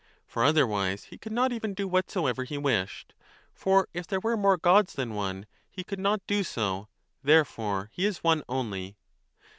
For 0.25 0.43
otherwise 0.43 1.03
he 1.03 1.19
could 1.19 1.31
not 1.31 1.51
even 1.51 1.75
do 1.75 1.87
whatsoever 1.87 2.43
he 2.43 2.57
wished; 2.57 3.13
35 3.51 3.51
for 3.53 3.87
if 3.93 4.07
there 4.07 4.19
were 4.19 4.35
more 4.35 4.57
gods 4.57 4.93
than 4.93 5.13
one, 5.13 5.45
he 5.69 5.83
could 5.83 5.99
not 5.99 6.25
do 6.25 6.43
so; 6.43 6.87
therefore 7.21 7.91
he 7.93 8.07
is 8.07 8.23
One 8.23 8.41
only. 8.49 8.97